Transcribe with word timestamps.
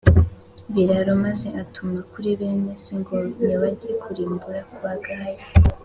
biraro 0.73 1.13
maze 1.25 1.47
atuma 1.63 1.99
kuri 2.11 2.29
bene 2.39 2.73
se 2.83 2.93
ngo 3.01 3.15
nibajye 3.43 3.91
kurimbura 4.03 4.61
kwa 4.73 4.93
Gahaya 5.03 5.45